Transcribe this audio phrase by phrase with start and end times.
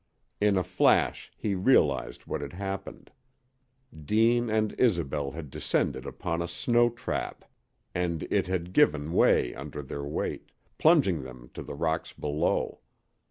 [0.39, 3.11] In a flash he realized what had happened.
[4.03, 7.45] Deane and Isobel had descended upon a "snow trap,"
[7.93, 12.79] and it had given way under their weight, plunging them to the rocks below.